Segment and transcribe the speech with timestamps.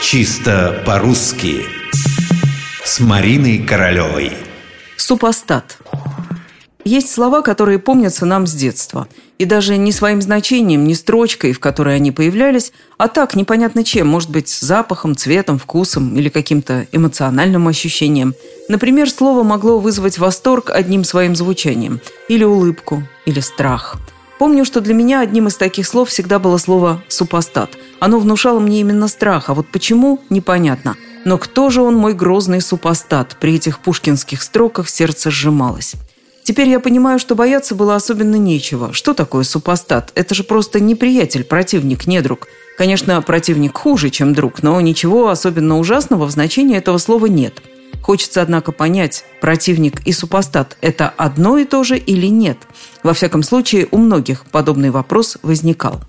[0.00, 1.66] Чисто по-русски.
[2.84, 4.32] С Мариной Королевой.
[4.96, 5.78] Супостат.
[6.84, 9.08] Есть слова, которые помнятся нам с детства.
[9.38, 14.06] И даже не своим значением, не строчкой, в которой они появлялись, а так, непонятно чем,
[14.06, 18.34] может быть, запахом, цветом, вкусом или каким-то эмоциональным ощущением.
[18.68, 23.96] Например, слово могло вызвать восторг одним своим звучанием, или улыбку, или страх–
[24.38, 27.76] Помню, что для меня одним из таких слов всегда было слово «супостат».
[27.98, 30.96] Оно внушало мне именно страх, а вот почему– непонятно.
[31.24, 33.36] Но кто же он, мой грозный супостат?
[33.40, 35.94] При этих пушкинских строках сердце сжималось.
[36.44, 38.92] Теперь я понимаю, что бояться было особенно нечего.
[38.92, 40.12] Что такое супостат?
[40.14, 42.46] Это же просто неприятель, противник, недруг.
[42.78, 47.60] Конечно, противник хуже, чем друг, но ничего особенно ужасного в значении этого слова нет–
[48.02, 52.58] Хочется, однако, понять, противник и супостат– это одно и то же или нет.
[53.02, 56.00] Во всяком случае, у многих подобный вопрос возникал.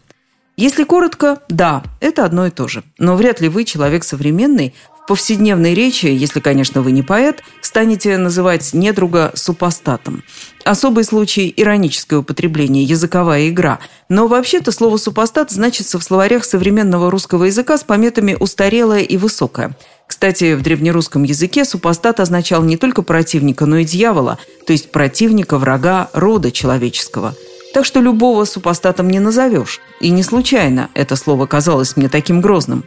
[0.56, 2.84] Если коротко, да, это одно и то же.
[2.98, 4.74] Но вряд ли вы, человек современный,
[5.10, 10.24] повседневной речи, если, конечно, вы не поэт, станете называть недруга супостатом.
[10.64, 13.80] Особый случай– ироническое употребление, языковая игра.
[14.08, 19.76] Но вообще-то слово «супостат» значится в словарях современного русского языка с пометами «устарелое» и «высокое».
[20.06, 25.58] Кстати, в древнерусском языке супостат означал не только противника, но и дьявола, то есть противника,
[25.58, 27.34] врага, рода человеческого.
[27.74, 29.80] Так что любого супостатом не назовешь.
[30.02, 32.84] И не случайно это слово казалось мне таким грозным.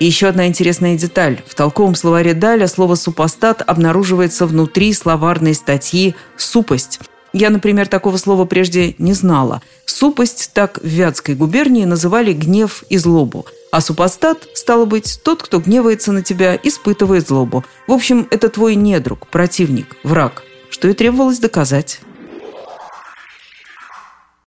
[0.00, 1.42] И еще одна интересная деталь.
[1.46, 7.00] В толковом словаре Даля слово «супостат» обнаруживается внутри словарной статьи «супость».
[7.32, 9.60] Я, например, такого слова прежде не знала.
[9.86, 15.58] Супость так в Вятской губернии называли гнев и злобу– а супостат, стало быть, тот, кто
[15.58, 17.64] гневается на тебя, испытывает злобу.
[17.88, 21.98] В общем, это твой недруг, противник, враг, что и требовалось доказать.